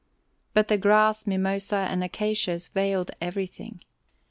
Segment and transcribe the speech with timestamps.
[0.55, 3.83] But the grass, mimosa, and acacias veiled everything.